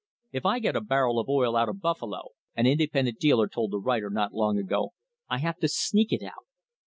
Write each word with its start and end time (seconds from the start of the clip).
"If 0.31 0.47
I 0.47 0.57
get 0.57 0.75
a 0.75 0.81
barrel 0.81 1.19
of 1.19 1.29
oil 1.29 1.55
out 1.55 1.69
of 1.69 1.79
Buffalo," 1.79 2.29
an 2.55 2.65
independent 2.65 3.19
dealer 3.19 3.47
told 3.47 3.69
the 3.69 3.77
writer 3.77 4.09
not 4.09 4.33
long 4.33 4.57
ago, 4.57 4.93
"I 5.29 5.37
have 5.37 5.59
to 5.59 5.67
sneak 5.67 6.11
it 6.11 6.23
out. 6.23 6.45